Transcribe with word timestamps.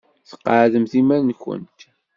Sqeɛdemt 0.31 0.93
iman-nwent. 1.01 1.79